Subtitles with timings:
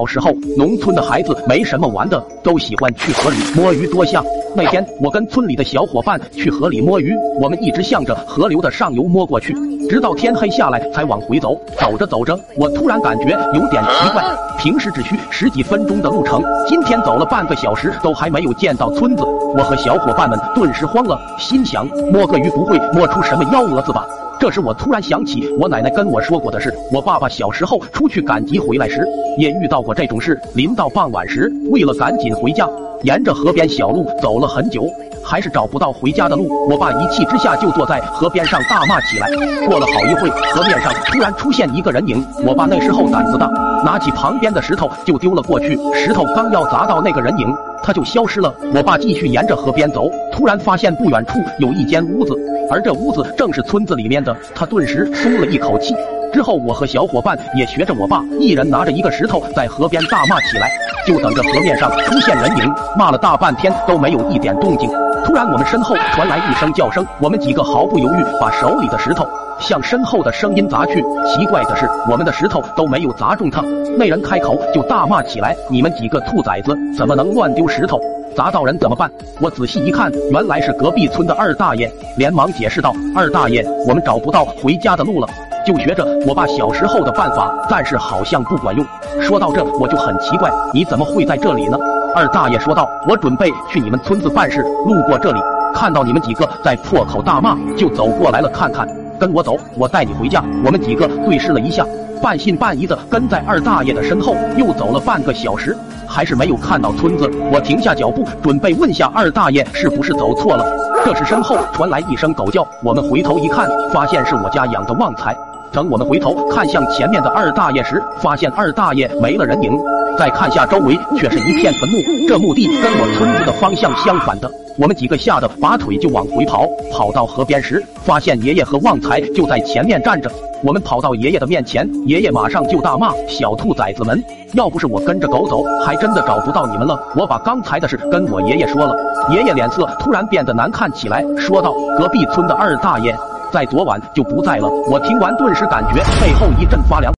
[0.00, 4.24] 小时候，农村的孩子没什么玩的，都喜欢去河里摸鱼捉虾。
[4.56, 9.52] 那天，我跟村里的小伙伴去河里摸鱼，我们一直向着河流的上游摸过去，
[9.90, 11.54] 直到天黑下来才往回走。
[11.78, 14.24] 走着走着，我突然感觉有点奇怪，
[14.58, 19.22] 平时只需十几分钟的路程，今天走了半个小时都还没有见到村子。
[19.22, 24.06] 我和小伙伴们顿时慌了，心想摸个鱼不会摸出什么幺蛾子吧？
[24.40, 30.40] 这时我突然想起我奶奶跟我说过的事，我爸爸小时候出去赶集回来时也遇到过这种事。
[30.54, 32.66] 临到傍晚时，为了赶紧回家，
[33.02, 34.86] 沿着河边小路走了很久，
[35.24, 36.68] 还是找不到回家的路。
[36.68, 39.28] 我爸一气之下就坐在河边上大骂起来。
[39.66, 43.46] 过了好一会，河面上突然出现一个人影，我爸那时候胆子大，
[43.84, 45.78] 拿起旁边的石头就丢了过去。
[45.94, 48.54] 石头刚要砸到那个人影，他就消失了。
[48.74, 52.34] 我爸继续沿着河边走，突然发现不远处有一间屋子。
[52.70, 55.94] 而这屋子正是村子里面的，他顿时松了一口气。
[56.32, 60.70] 之后，我和小伙伴也学着我爸，一人拿着一个石头在河边大骂起来，
[61.06, 62.74] 就等着河面上出现人影。
[62.96, 64.90] 骂了大半天都没有一点动静。
[65.24, 69.26] 突然，我们身后传来一声叫声，我们几个毫不犹豫把手里的石头
[69.58, 71.04] 向身后的声音砸去。
[71.26, 73.62] 奇怪的是，我们的石头都没有砸中他。
[73.98, 78.00] 那人开口就大骂起来：“你们几个兔崽子，怎么能乱丢石头？”
[78.34, 79.10] 砸到人怎么办？
[79.40, 85.28] 我仔细一看，原来是隔壁村的二大爷，连忙解释道：“二大爷，我们找不到回家的路了，
[85.66, 88.84] 就学着我爸小时候的办法，但是好像不管用。”
[89.20, 91.78] 说到这，我就很奇怪，你怎么会在这里呢？
[92.14, 95.40] 二大爷说道：“我准备去你们村子办事，路过这里，
[95.72, 98.88] 看到你们几个在破口大骂，就走过来了看看。
[99.18, 101.86] 跟我走，我带你回家。”我们几个对视了一下，
[102.20, 105.76] 半信半疑的跟在二大爷的身后，又走了半个小时。
[106.08, 110.64] 还是没有看到村子，我停下脚步，准备问下二大爷是不是走错了。
[111.04, 115.36] 这时身后传来一声狗叫，我们回头一看，发现是我家养的旺财。
[115.72, 119.72] 等我们回头看向前面的二大爷时，发现二大爷没了人影。
[120.18, 121.96] 再看下周围，却是一片坟墓。
[122.28, 126.66] 这墓地跟我村子的方向相反的，我们几个吓得拔腿就往回跑。
[126.92, 130.30] 跑到河边时，发现爷爷和旺财就在前面站着。
[130.62, 134.22] 我们跑到爷爷的面前，爷爷马上就大骂：“小兔崽子们，
[134.52, 138.94] 要不是我跟着狗走，还真的找不到你们了。”我把刚才的事跟我爷爷说了，
[139.30, 143.16] 爷爷脸色突然变得难看起来，说道：“隔壁村的二大爷，
[143.50, 147.12] 在昨晚就不在了。”我听完顿时感觉背后一阵发凉。